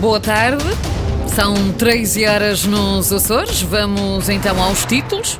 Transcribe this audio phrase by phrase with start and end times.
[0.00, 0.62] Boa tarde.
[1.34, 3.62] São 13 horas nos Açores.
[3.62, 5.38] Vamos então aos títulos.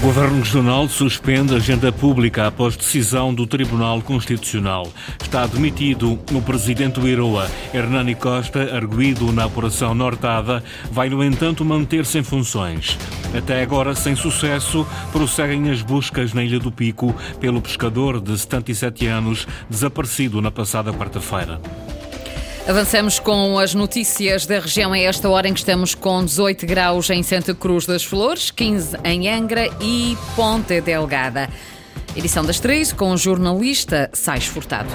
[0.00, 4.88] O Governo Regional suspende a agenda pública após decisão do Tribunal Constitucional.
[5.22, 11.64] Está demitido o presidente do IROA, Hernani Costa, arguído na Operação Nortada, vai, no entanto,
[11.64, 12.98] manter-se em funções.
[13.36, 19.06] Até agora, sem sucesso, prosseguem as buscas na Ilha do Pico pelo pescador de 77
[19.06, 21.60] anos, desaparecido na passada quarta-feira.
[22.66, 27.10] Avançamos com as notícias da região a esta hora em que estamos com 18 graus
[27.10, 31.50] em Santa Cruz das Flores, 15 em Angra e Ponte Delgada.
[32.16, 34.88] Edição das três com o jornalista Sais Furtado.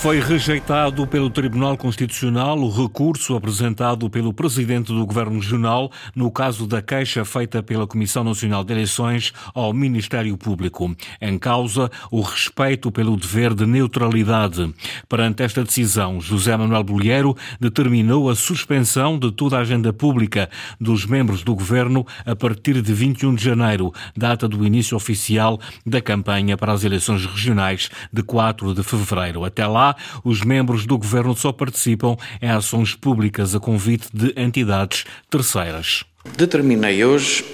[0.00, 6.66] Foi rejeitado pelo Tribunal Constitucional o recurso apresentado pelo Presidente do Governo Regional no caso
[6.66, 10.96] da queixa feita pela Comissão Nacional de Eleições ao Ministério Público.
[11.20, 14.74] Em causa, o respeito pelo dever de neutralidade.
[15.06, 20.48] Perante esta decisão, José Manuel Bolheiro determinou a suspensão de toda a agenda pública
[20.80, 26.00] dos membros do Governo a partir de 21 de janeiro, data do início oficial da
[26.00, 29.44] campanha para as eleições regionais de 4 de fevereiro.
[29.44, 29.89] Até lá,
[30.24, 36.04] os membros do governo só participam em ações públicas a convite de entidades terceiras.
[36.36, 37.44] Determinei hoje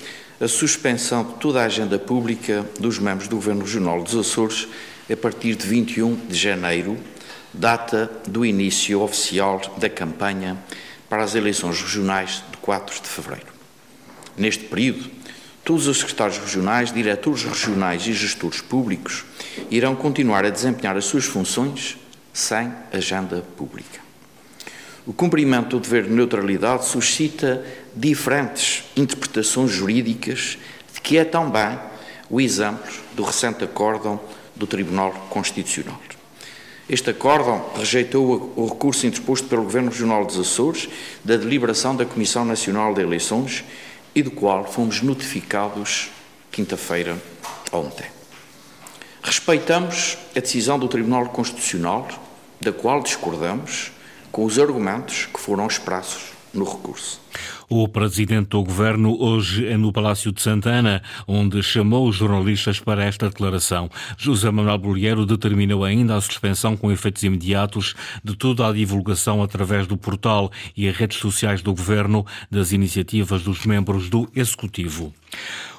[0.40, 4.68] a suspensão de toda a agenda pública dos membros do Governo Regional dos Açores
[5.10, 6.98] a partir de 21 de janeiro,
[7.54, 10.58] data do início oficial da campanha
[11.08, 13.46] para as eleições regionais de 4 de fevereiro.
[14.36, 15.08] Neste período,
[15.64, 19.24] todos os secretários regionais, diretores regionais e gestores públicos
[19.70, 21.96] irão continuar a desempenhar as suas funções
[22.36, 23.98] sem agenda pública.
[25.06, 30.58] O cumprimento do dever de neutralidade suscita diferentes interpretações jurídicas,
[30.92, 31.78] de que é também
[32.28, 34.20] o exemplo do recente acórdão
[34.54, 35.98] do Tribunal Constitucional.
[36.86, 40.90] Este acórdão rejeitou o recurso interposto pelo Governo Regional dos Açores
[41.24, 43.64] da deliberação da Comissão Nacional de Eleições
[44.14, 46.10] e do qual fomos notificados
[46.52, 47.16] quinta-feira
[47.72, 48.06] ontem.
[49.22, 52.25] Respeitamos a decisão do Tribunal Constitucional
[52.60, 53.92] da qual discordamos
[54.32, 57.20] com os argumentos que foram expressos no recurso.
[57.68, 63.04] O presidente do governo hoje é no Palácio de Santana, onde chamou os jornalistas para
[63.04, 63.90] esta declaração.
[64.16, 69.86] José Manuel Bolheiro determinou ainda a suspensão com efeitos imediatos de toda a divulgação através
[69.86, 75.12] do portal e as redes sociais do governo das iniciativas dos membros do executivo.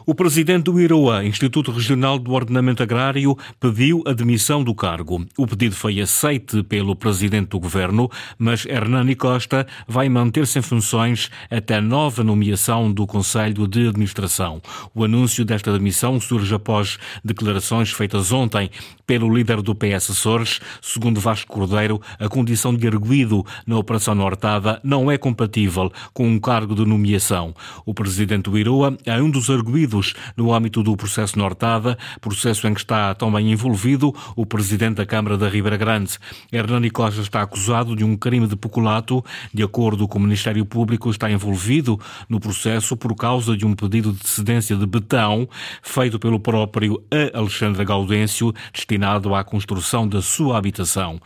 [0.09, 5.25] O presidente do IROA, Instituto Regional do Ordenamento Agrário, pediu a demissão do cargo.
[5.37, 8.09] O pedido foi aceite pelo presidente do governo,
[8.39, 14.61] mas Hernani Costa vai manter-se em funções até nova nomeação do Conselho de Administração.
[14.95, 18.71] O anúncio desta demissão surge após declarações feitas ontem
[19.05, 24.79] pelo líder do PS Açores, segundo Vasco Cordeiro, a condição de arguído na Operação Nortada
[24.83, 27.53] não é compatível com um cargo de nomeação.
[27.85, 29.96] O presidente do IROA é um dos arguídos
[30.35, 35.37] no âmbito do processo Nortada, processo em que está também envolvido o presidente da Câmara
[35.37, 36.17] da Ribeira Grande.
[36.51, 39.23] Hernani Costa está acusado de um crime de peculato.
[39.53, 41.99] De acordo com o Ministério Público, está envolvido
[42.29, 45.47] no processo por causa de um pedido de cedência de betão
[45.81, 47.01] feito pelo próprio
[47.33, 51.19] Alexandre Gaudêncio, destinado à construção da sua habitação.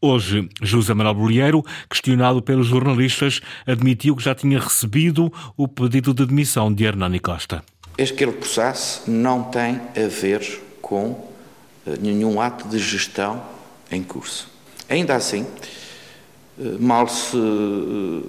[0.00, 6.24] Hoje, José Manuel Bolheiro, questionado pelos jornalistas, admitiu que já tinha recebido o pedido de
[6.24, 7.64] demissão de Hernani Costa.
[7.98, 11.28] Aquele processo não tem a ver com
[11.84, 13.42] eh, nenhum ato de gestão
[13.90, 14.48] em curso.
[14.88, 15.44] Ainda assim,
[16.60, 18.28] eh, mal se eh,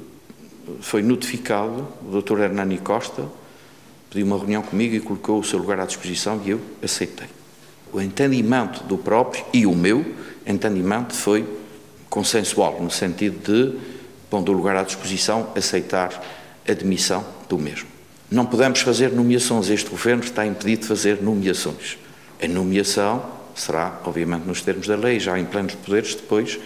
[0.81, 2.39] foi notificado, o Dr.
[2.39, 3.25] Hernani Costa
[4.09, 7.27] pediu uma reunião comigo e colocou o seu lugar à disposição e eu aceitei.
[7.93, 10.03] O entendimento do próprio e o meu
[10.47, 11.47] entendimento foi
[12.09, 13.79] consensual, no sentido de,
[14.31, 16.23] pondo o lugar à disposição, aceitar
[16.67, 17.98] a demissão do mesmo.
[18.31, 19.69] Não podemos fazer nomeações.
[19.69, 21.97] Este governo está impedido de fazer nomeações.
[22.41, 23.25] A nomeação
[23.55, 26.59] será, obviamente, nos termos da lei, já em plenos poderes, depois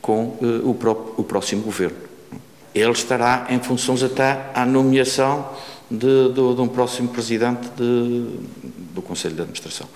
[0.00, 1.96] com uh, o, próprio, o próximo governo.
[2.74, 5.48] Ele estará em funções até à nomeação
[5.90, 8.24] de, de, de um próximo presidente de,
[8.94, 9.88] do Conselho de Administração.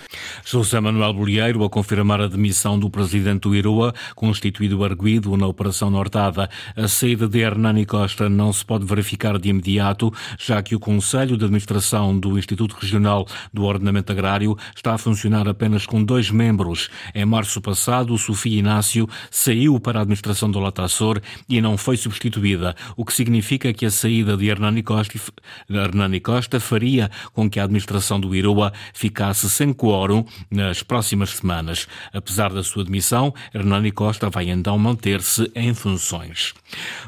[0.44, 5.90] José Manuel Bolieiro a confirmar a demissão do presidente do IROA, constituído arguído na Operação
[5.90, 6.48] Nortada.
[6.76, 11.36] A saída de Hernani Costa não se pode verificar de imediato, já que o Conselho
[11.36, 16.90] de Administração do Instituto Regional do Ordenamento Agrário está a funcionar apenas com dois membros.
[17.14, 22.74] Em março passado, Sofia Inácio saiu para a administração do Latassor e não foi substituída,
[22.96, 25.18] o que significa que a saída de Hernani Costa,
[25.68, 30.13] Hernani Costa faria com que a administração do Iroa ficasse sem quórum
[30.50, 31.88] nas próximas semanas.
[32.12, 36.52] Apesar da sua demissão, Hernani Costa vai então manter-se em funções.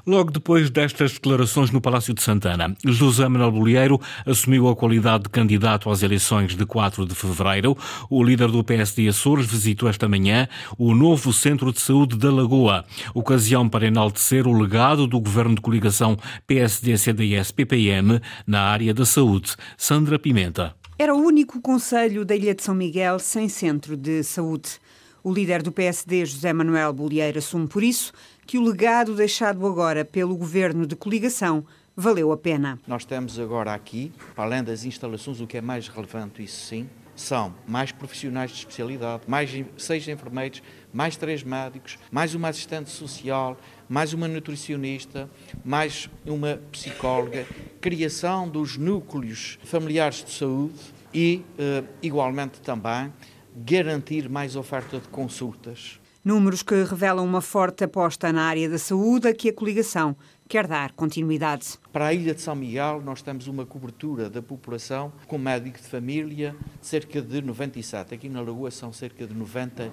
[0.06, 5.28] Logo depois destas declarações no Palácio de Santana, José Manuel Bolieiro assumiu a qualidade de
[5.28, 7.76] candidato às eleições de 4 de fevereiro.
[8.08, 10.48] O líder do PSD Açores visitou esta manhã
[10.78, 15.60] o novo Centro de Saúde da Lagoa, ocasião para enaltecer o legado do governo de
[15.60, 16.16] coligação
[16.46, 19.54] PSD-CDS-PPM na área da saúde.
[19.76, 20.74] Sandra Pimenta.
[20.98, 24.80] Era o único conselho da Ilha de São Miguel sem centro de saúde.
[25.22, 28.14] O líder do PSD, José Manuel Bolieiro, assume por isso
[28.46, 32.78] que o legado deixado agora pelo governo de coligação valeu a pena.
[32.86, 36.88] Nós temos agora aqui, para além das instalações, o que é mais relevante, isso sim,
[37.14, 43.56] são mais profissionais de especialidade, mais seis enfermeiros, mais três médicos, mais uma assistente social,
[43.88, 45.28] mais uma nutricionista,
[45.64, 47.46] mais uma psicóloga,
[47.80, 50.74] criação dos núcleos familiares de saúde
[51.14, 53.12] e, eh, igualmente também,
[53.56, 56.00] garantir mais oferta de consultas.
[56.24, 60.16] Números que revelam uma forte aposta na área da saúde a que a coligação
[60.48, 61.78] quer dar continuidade.
[61.92, 65.86] Para a Ilha de São Miguel, nós temos uma cobertura da população com médico de
[65.86, 68.14] família de cerca de 97.
[68.14, 69.90] Aqui na Lagoa são cerca de 99%.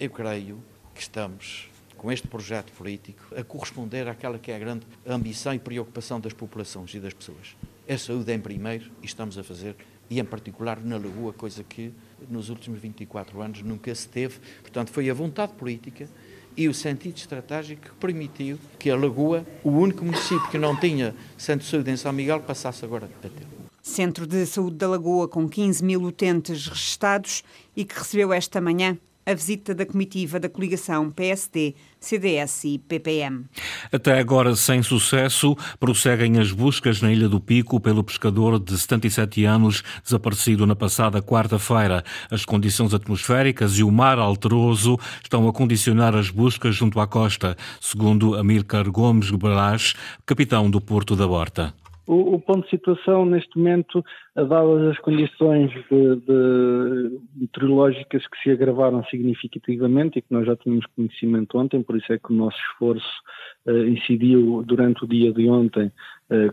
[0.00, 0.58] Eu creio
[0.92, 1.71] que estamos
[2.02, 6.32] com este projeto político a corresponder àquela que é a grande ambição e preocupação das
[6.32, 7.56] populações e das pessoas.
[7.88, 9.76] A saúde em primeiro e estamos a fazer,
[10.10, 11.92] e em particular na Lagoa, coisa que
[12.28, 14.40] nos últimos 24 anos nunca se teve.
[14.62, 16.08] Portanto, foi a vontade política
[16.56, 21.14] e o sentido estratégico que permitiu que a Lagoa, o único município que não tinha
[21.38, 23.46] centro de saúde em São Miguel, passasse agora a ter.
[23.80, 27.44] Centro de Saúde da Lagoa com 15 mil utentes registados
[27.76, 33.44] e que recebeu esta manhã a visita da comitiva da coligação PSD, CDS e PPM.
[33.92, 39.44] Até agora, sem sucesso, prosseguem as buscas na Ilha do Pico pelo pescador de 77
[39.44, 42.04] anos desaparecido na passada quarta-feira.
[42.30, 47.56] As condições atmosféricas e o mar alteroso estão a condicionar as buscas junto à costa,
[47.80, 49.94] segundo Amílcar Gomes Brás,
[50.26, 51.81] capitão do Porto da Horta.
[52.06, 54.04] O, o, ponto de situação neste momento,
[54.34, 60.84] dadas as condições de, de, meteorológicas que se agravaram significativamente e que nós já tínhamos
[60.96, 63.22] conhecimento ontem, por isso é que o nosso esforço
[63.66, 65.92] uh, incidiu durante o dia de ontem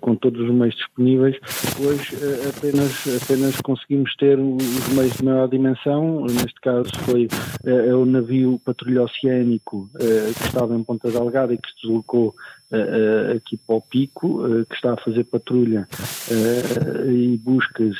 [0.01, 1.37] com todos os meios disponíveis.
[1.79, 7.27] Hoje uh, apenas, apenas conseguimos ter os meios de maior dimensão, neste caso foi
[7.65, 12.33] é o navio patrulha oceânico que estava em Ponta Delgada e que se deslocou
[13.35, 15.87] aqui para o Pico, que está a fazer patrulha
[17.07, 17.95] e buscas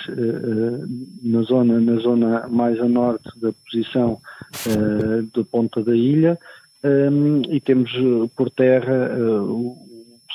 [1.22, 4.20] na, zona, na zona mais a norte da posição
[5.34, 6.40] da ponta da ilha.
[6.82, 7.92] Um, e temos
[8.38, 9.12] por terra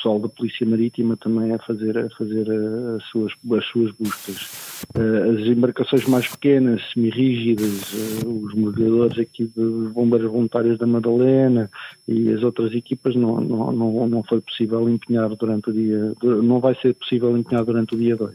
[0.05, 2.47] pessoal da Polícia Marítima também a fazer, a fazer
[2.95, 4.75] as, suas, as suas buscas.
[4.93, 11.71] Eh, as embarcações mais pequenas, semi-rígidas, eh, os mergulhadores aqui dos bombeiros voluntários da Madalena
[12.07, 16.59] e as outras equipas não, não, não, não foi possível empenhar durante o dia, não
[16.59, 18.31] vai ser possível empenhar durante o dia 2.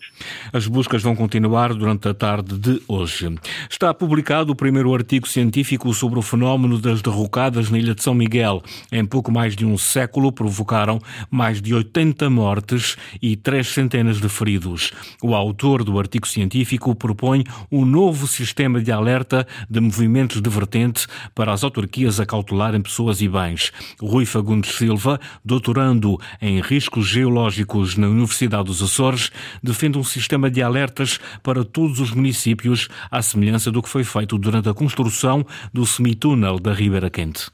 [0.53, 3.33] As buscas vão continuar durante a tarde de hoje.
[3.71, 8.15] Está publicado o primeiro artigo científico sobre o fenómeno das derrocadas na ilha de São
[8.15, 8.61] Miguel.
[8.91, 10.99] Em pouco mais de um século provocaram
[11.31, 14.93] mais de 80 mortes e três centenas de feridos.
[15.23, 21.07] O autor do artigo científico propõe um novo sistema de alerta de movimentos de vertente
[21.35, 23.73] para as autarquias acautelarem pessoas e bens.
[24.01, 29.31] Rui Fagundes Silva, doutorando em riscos geológicos na Universidade dos Açores,
[29.63, 34.39] defende um sistema de alertas para todos os municípios, à semelhança do que foi feito
[34.39, 37.51] durante a construção do semitúnel da Ribeira Quente.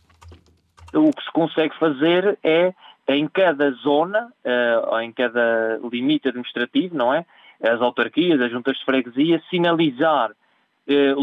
[0.95, 2.73] O que se consegue fazer é
[3.09, 7.25] em cada zona, uh, em cada limite administrativo, não é?
[7.63, 10.33] as autarquias, as juntas de freguesia, sinalizar
[10.89, 11.15] eh,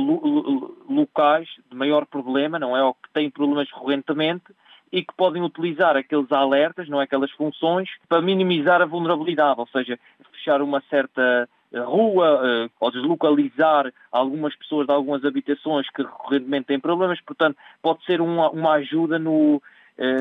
[0.89, 2.83] locais de maior problema, não é?
[2.83, 4.45] Ou que têm problemas recorrentemente
[4.91, 7.05] e que podem utilizar aqueles alertas, não é?
[7.05, 9.97] Aquelas funções, para minimizar a vulnerabilidade, ou seja,
[10.33, 16.67] fechar uma certa eh, rua eh, ou deslocalizar algumas pessoas de algumas habitações que recorrentemente
[16.67, 19.61] têm problemas, portanto, pode ser uma, uma ajuda no, eh,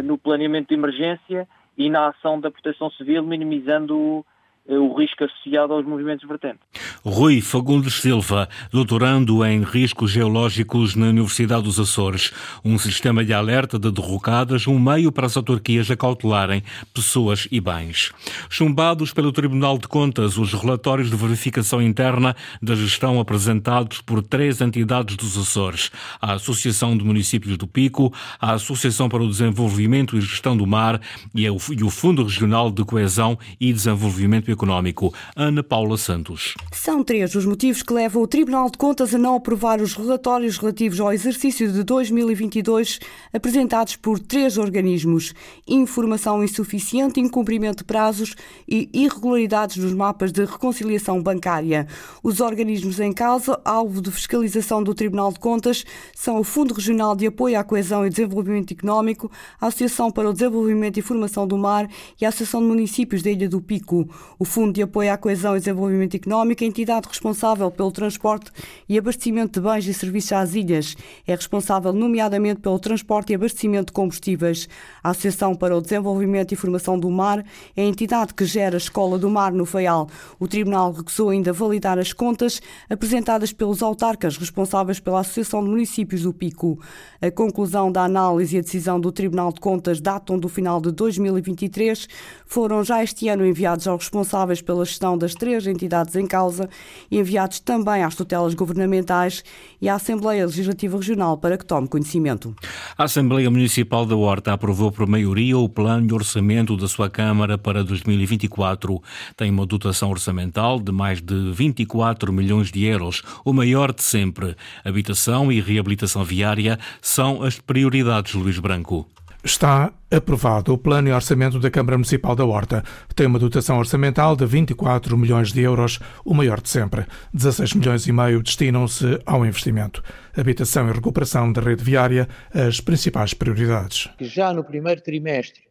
[0.05, 4.25] no planeamento de emergência e na ação da proteção civil, minimizando
[4.69, 6.61] o risco associado aos movimentos vertentes.
[7.05, 12.33] Rui Fagundes Silva, doutorando em riscos geológicos na Universidade dos Açores.
[12.65, 16.63] Um sistema de alerta de derrocadas, um meio para as autarquias acautelarem
[16.95, 18.13] pessoas e bens.
[18.49, 24.61] Chumbados pelo Tribunal de Contas, os relatórios de verificação interna da gestão apresentados por três
[24.61, 25.91] entidades dos Açores:
[26.21, 31.01] a Associação de Municípios do Pico, a Associação para o Desenvolvimento e Gestão do Mar
[31.35, 35.13] e o Fundo Regional de Coesão e Desenvolvimento económico.
[35.35, 36.55] Ana Paula Santos.
[36.73, 40.59] São três os motivos que levam o Tribunal de Contas a não aprovar os relatórios
[40.59, 43.01] relativos ao exercício de 2022
[43.33, 45.35] apresentados por três organismos:
[45.67, 48.35] informação insuficiente, incumprimento de prazos
[48.69, 51.87] e irregularidades nos mapas de reconciliação bancária.
[52.23, 57.17] Os organismos em causa, alvo de fiscalização do Tribunal de Contas, são o Fundo Regional
[57.17, 59.31] de Apoio à Coesão e Desenvolvimento Económico,
[59.61, 61.89] a Associação para o Desenvolvimento e Formação do Mar
[62.21, 64.09] e a Associação de Municípios da Ilha do Pico.
[64.43, 68.51] O Fundo de Apoio à Coesão e Desenvolvimento Económico a entidade responsável pelo transporte
[68.89, 70.97] e abastecimento de bens e serviços às ilhas.
[71.25, 74.69] É responsável, nomeadamente, pelo transporte e abastecimento de combustíveis.
[75.01, 77.45] A Associação para o Desenvolvimento e Formação do Mar
[77.77, 80.09] é a entidade que gera a Escola do Mar no Faial.
[80.41, 86.23] O Tribunal recusou ainda validar as contas apresentadas pelos autarcas responsáveis pela Associação de Municípios
[86.23, 86.81] do Pico.
[87.21, 90.91] A conclusão da análise e a decisão do Tribunal de Contas datam do final de
[90.91, 92.09] 2023.
[92.45, 96.69] Foram já este ano enviados aos responsáveis pela gestão das três entidades em causa
[97.11, 99.45] e enviados também às tutelas governamentais
[99.81, 102.55] e à Assembleia Legislativa Regional para que tome conhecimento.
[102.97, 107.59] A Assembleia Municipal da Horta aprovou por maioria o plano de orçamento da sua Câmara
[107.59, 109.03] para 2024.
[109.37, 114.57] Tem uma dotação orçamental de mais de 24 milhões de euros, o maior de sempre.
[114.85, 119.07] Habitação e reabilitação viária são as prioridades, Luís Branco.
[119.45, 122.85] Está aprovado o Plano e Orçamento da Câmara Municipal da Horta.
[123.13, 127.07] Tem uma dotação orçamental de 24 milhões de euros, o maior de sempre.
[127.35, 130.01] 16 milhões e meio destinam-se ao investimento.
[130.37, 134.09] Habitação e recuperação da rede viária, as principais prioridades.
[134.21, 135.63] Já no primeiro trimestre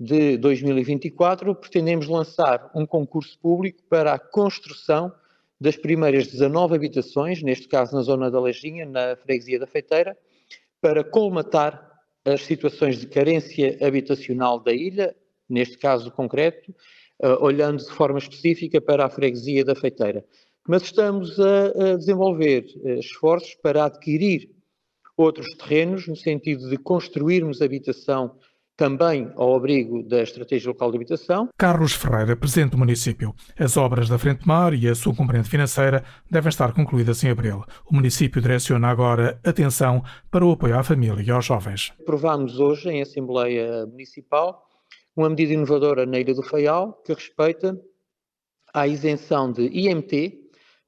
[0.00, 5.12] de 2024, pretendemos lançar um concurso público para a construção
[5.60, 10.16] das primeiras 19 habitações, neste caso na zona da Lajinha, na freguesia da Feiteira,
[10.80, 11.91] para colmatar
[12.24, 15.14] as situações de carência habitacional da ilha,
[15.48, 16.74] neste caso concreto,
[17.22, 20.24] uh, olhando de forma específica para a freguesia da Feiteira.
[20.66, 24.50] Mas estamos a, desenvolver uh, esforços para adquirir
[25.16, 28.38] outros terrenos, no sentido de construirmos habitação
[28.82, 31.48] também ao abrigo da Estratégia Local de Habitação.
[31.56, 33.32] Carlos Ferreira, Presidente do município.
[33.56, 37.62] As obras da Frente Mar e a sua componente financeira devem estar concluídas em abril.
[37.88, 41.92] O município direciona agora atenção para o apoio à família e aos jovens.
[42.00, 44.64] Aprovámos hoje em Assembleia Municipal
[45.16, 47.80] uma medida inovadora na Ilha do Faial que respeita
[48.74, 50.41] à isenção de IMT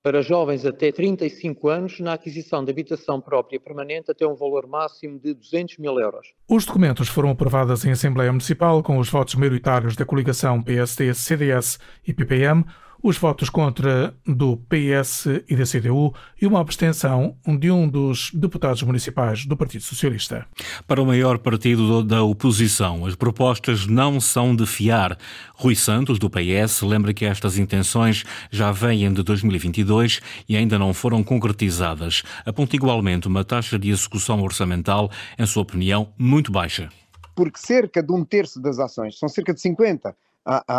[0.05, 5.19] para jovens até 35 anos na aquisição de habitação própria permanente até um valor máximo
[5.19, 6.35] de 200 mil euros.
[6.47, 11.79] Os documentos foram aprovados em Assembleia Municipal com os votos maioritários da coligação PSD, CDS
[12.07, 12.67] e PPM,
[13.05, 18.83] os votos contra do PS e da CDU e uma abstenção de um dos deputados
[18.83, 20.47] municipais do Partido Socialista.
[20.87, 25.19] Para o maior partido da oposição, as propostas não são de fiar.
[25.55, 30.95] Rui Santos, do PS, lembra que estas intenções já vêm de 2022 e ainda não
[30.95, 32.23] foram concretizadas.
[32.47, 36.89] Aponta igualmente uma taxa de execução orçamental, em sua opinião, muito baixa.
[37.37, 40.17] Porque cerca de um terço das ações, são cerca de 50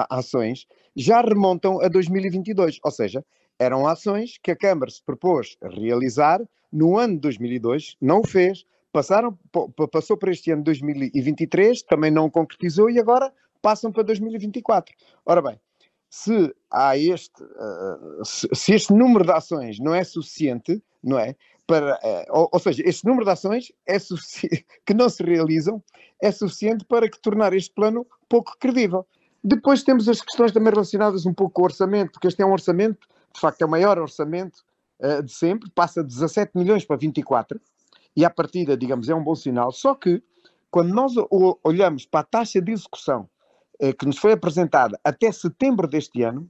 [0.10, 0.66] ações,
[0.96, 3.24] já remontam a 2022, ou seja,
[3.60, 8.66] eram ações que a Câmara se propôs realizar no ano de 2002, não o fez,
[8.92, 9.38] passaram,
[9.92, 14.94] passou para este ano de 2023, também não concretizou e agora passam para 2024.
[15.26, 15.60] Ora bem,
[16.10, 21.36] se há este, uh, se, este número de ações não é suficiente, não é?
[21.68, 23.98] Para, uh, ou, ou, seja, este número de ações é
[24.86, 25.84] que não se realizam
[26.22, 29.06] é suficiente para que tornar este plano pouco credível.
[29.48, 32.52] Depois temos as questões também relacionadas um pouco com o orçamento, porque este é um
[32.52, 34.66] orçamento, de facto é o maior orçamento
[35.00, 37.62] uh, de sempre, passa de 17 milhões para 24,
[38.18, 39.72] e à partida, digamos, é um bom sinal.
[39.72, 40.24] Só que,
[40.72, 41.14] quando nós
[41.64, 43.30] olhamos para a taxa de execução
[43.80, 46.50] uh, que nos foi apresentada até setembro deste ano,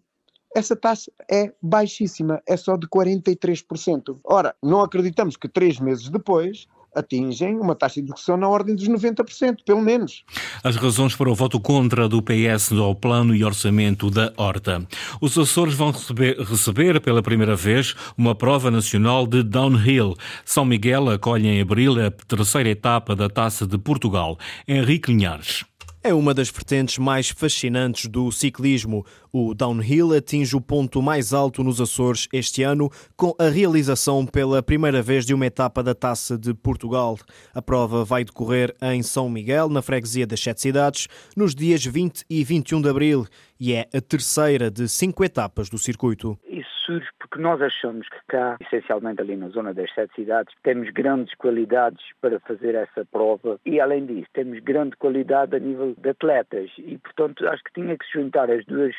[0.55, 4.17] essa taxa é baixíssima, é só de 43%.
[4.23, 8.87] Ora, não acreditamos que três meses depois atingem uma taxa de execução na ordem dos
[8.87, 10.23] 90%, pelo menos.
[10.63, 14.85] As razões para o voto contra do PS ao plano e orçamento da Horta.
[15.19, 20.15] Os Açores vão receber, receber pela primeira vez uma prova nacional de downhill.
[20.43, 24.37] São Miguel acolhe em abril a terceira etapa da Taça de Portugal.
[24.67, 25.65] Henrique Linhares.
[26.05, 29.03] É uma das vertentes mais fascinantes do ciclismo.
[29.33, 34.61] O downhill atinge o ponto mais alto nos Açores este ano, com a realização pela
[34.61, 37.17] primeira vez de uma etapa da Taça de Portugal.
[37.55, 42.23] A prova vai decorrer em São Miguel, na freguesia das Sete Cidades, nos dias 20
[42.29, 43.25] e 21 de abril,
[43.59, 46.37] e é a terceira de cinco etapas do circuito.
[46.47, 50.89] Isso surge porque nós achamos que cá, essencialmente ali na zona das sete cidades, temos
[50.91, 53.59] grandes qualidades para fazer essa prova.
[53.65, 56.71] E, além disso, temos grande qualidade a nível de atletas.
[56.77, 58.95] E, portanto, acho que tinha que se juntar as duas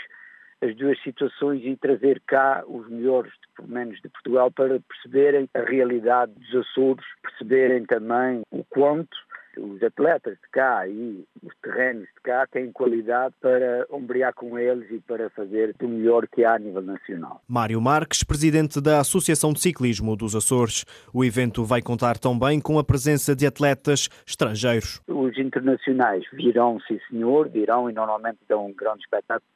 [0.63, 5.61] as duas situações e trazer cá os melhores, pelo menos de Portugal, para perceberem a
[5.61, 9.15] realidade dos Açores, perceberem também o quanto
[9.59, 14.91] os atletas de cá e os terrenos de cá têm qualidade para ombrear com eles
[14.91, 17.43] e para fazer o melhor que há a nível nacional.
[17.49, 20.85] Mário Marques, presidente da Associação de Ciclismo dos Açores.
[21.13, 25.01] O evento vai contar também com a presença de atletas estrangeiros.
[25.09, 29.47] Os internacionais virão, sim senhor, virão e normalmente dão um grande espetáculo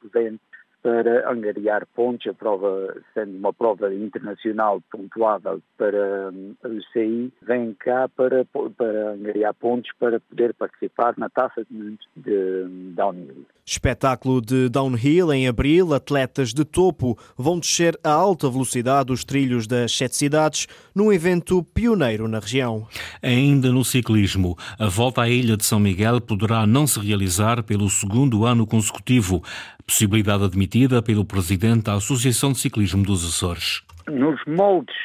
[0.81, 7.73] para angariar pontos, a prova sendo uma prova internacional pontuável para hum, o CI, vem
[7.73, 13.45] cá para, para angariar pontos para poder participar na taça de, de downhill.
[13.65, 19.67] Espetáculo de downhill em abril, atletas de topo vão descer a alta velocidade os trilhos
[19.67, 22.87] das sete cidades num evento pioneiro na região.
[23.21, 27.89] Ainda no ciclismo, a volta à Ilha de São Miguel poderá não se realizar pelo
[27.89, 29.43] segundo ano consecutivo,
[29.81, 33.81] possibilidade admitida pelo presidente da Associação de Ciclismo dos Açores.
[34.07, 34.95] Nos moldes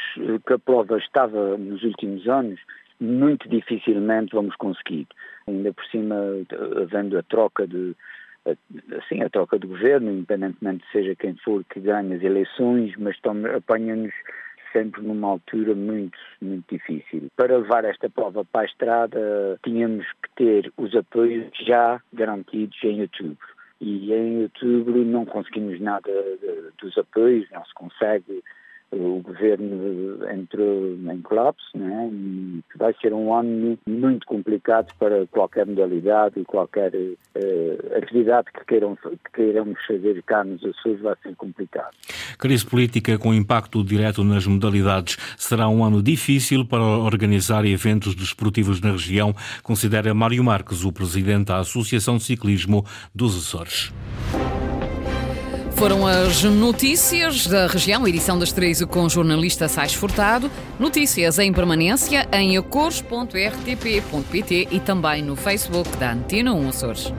[0.46, 2.60] que a prova estava nos últimos anos,
[3.00, 5.06] muito dificilmente vamos conseguir.
[5.46, 6.16] Ainda por cima,
[6.82, 7.94] havendo a troca de
[8.98, 13.16] assim, a troca de governo, independentemente seja quem for que ganhe as eleições, mas
[13.56, 14.14] apanha-nos
[14.72, 17.28] sempre numa altura muito, muito difícil.
[17.36, 23.00] Para levar esta prova para a estrada, tínhamos que ter os apoios já garantidos em
[23.00, 23.55] outubro.
[23.80, 26.10] E em outubro não conseguimos nada
[26.78, 28.42] dos apoios, não se consegue
[28.92, 32.08] o governo entrou em colapso né?
[32.12, 38.64] e vai ser um ano muito complicado para qualquer modalidade e qualquer uh, atividade que,
[38.64, 41.94] queiram, que queiramos fazer cá nos Açores vai ser complicado.
[42.38, 48.80] Crise política com impacto direto nas modalidades será um ano difícil para organizar eventos desportivos
[48.80, 53.92] na região, considera Mário Marques, o presidente da Associação de Ciclismo dos Açores.
[55.76, 60.50] Foram as notícias da região, edição das três com o jornalista Sais Furtado.
[60.78, 67.12] Notícias em permanência em acores.rtp.pt e também no Facebook da Antena 1 Açores.